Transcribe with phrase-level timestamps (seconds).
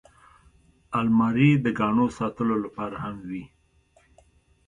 [0.99, 3.43] الماري د ګاڼو ساتلو لپاره هم وي